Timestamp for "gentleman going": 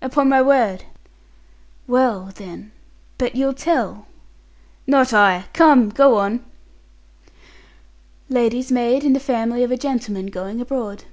9.76-10.58